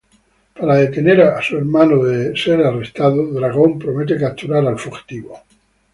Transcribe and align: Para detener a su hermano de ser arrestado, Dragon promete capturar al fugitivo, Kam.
Para 0.59 0.77
detener 0.77 1.21
a 1.21 1.43
su 1.43 1.57
hermano 1.59 2.03
de 2.03 2.35
ser 2.35 2.59
arrestado, 2.63 3.27
Dragon 3.33 3.77
promete 3.77 4.17
capturar 4.17 4.65
al 4.65 4.79
fugitivo, 4.79 5.33
Kam. 5.35 5.43